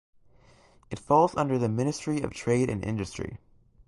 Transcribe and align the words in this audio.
It 0.89 0.97
falls 0.97 1.35
under 1.37 1.59
the 1.59 1.69
Ministry 1.69 2.21
of 2.21 2.33
Trade 2.33 2.71
and 2.71 2.83
Industry. 2.83 3.37